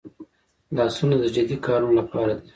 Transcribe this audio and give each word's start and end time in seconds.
لاسونه 0.77 1.15
د 1.19 1.23
جدي 1.35 1.57
کارونو 1.65 1.93
لپاره 1.99 2.31
دي 2.39 2.47